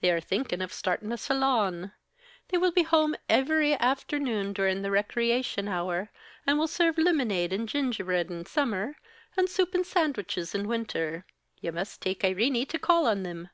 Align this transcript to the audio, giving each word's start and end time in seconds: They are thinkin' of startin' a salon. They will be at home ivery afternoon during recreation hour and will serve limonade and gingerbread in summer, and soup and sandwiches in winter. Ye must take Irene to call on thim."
They 0.00 0.12
are 0.12 0.20
thinkin' 0.20 0.62
of 0.62 0.72
startin' 0.72 1.10
a 1.10 1.16
salon. 1.18 1.90
They 2.50 2.56
will 2.56 2.70
be 2.70 2.82
at 2.82 2.86
home 2.86 3.16
ivery 3.28 3.74
afternoon 3.74 4.52
during 4.52 4.80
recreation 4.84 5.66
hour 5.66 6.12
and 6.46 6.56
will 6.56 6.68
serve 6.68 6.98
limonade 6.98 7.52
and 7.52 7.68
gingerbread 7.68 8.30
in 8.30 8.46
summer, 8.46 8.94
and 9.36 9.50
soup 9.50 9.74
and 9.74 9.84
sandwiches 9.84 10.54
in 10.54 10.68
winter. 10.68 11.26
Ye 11.60 11.72
must 11.72 12.00
take 12.00 12.24
Irene 12.24 12.64
to 12.66 12.78
call 12.78 13.08
on 13.08 13.24
thim." 13.24 13.48